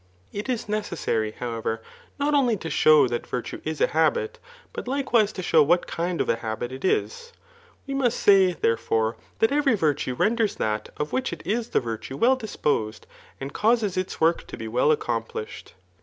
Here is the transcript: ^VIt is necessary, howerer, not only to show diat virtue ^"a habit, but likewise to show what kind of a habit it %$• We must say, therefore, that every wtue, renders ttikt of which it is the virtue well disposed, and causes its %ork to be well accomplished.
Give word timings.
^VIt 0.33 0.49
is 0.49 0.67
necessary, 0.67 1.33
howerer, 1.39 1.77
not 2.17 2.33
only 2.33 2.57
to 2.57 2.71
show 2.71 3.07
diat 3.07 3.27
virtue 3.27 3.59
^"a 3.61 3.85
habit, 3.89 4.39
but 4.73 4.87
likewise 4.87 5.31
to 5.33 5.43
show 5.43 5.61
what 5.61 5.85
kind 5.85 6.19
of 6.19 6.27
a 6.27 6.37
habit 6.37 6.71
it 6.71 6.81
%$• 6.81 7.31
We 7.85 7.93
must 7.93 8.19
say, 8.19 8.53
therefore, 8.53 9.15
that 9.37 9.51
every 9.51 9.77
wtue, 9.77 10.17
renders 10.17 10.55
ttikt 10.55 10.87
of 10.97 11.11
which 11.13 11.31
it 11.31 11.45
is 11.45 11.69
the 11.69 11.79
virtue 11.79 12.17
well 12.17 12.35
disposed, 12.35 13.05
and 13.39 13.53
causes 13.53 13.95
its 13.95 14.17
%ork 14.19 14.47
to 14.47 14.57
be 14.57 14.67
well 14.67 14.91
accomplished. 14.91 15.75